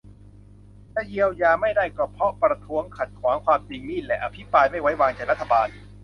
[0.95, 5.67] จะเยียวยาไม่ได้ก็เพราะประท้วงขัดขวางความจริงนี่แหละ อภิปรายไม่ใว้วางใจรัฐบาล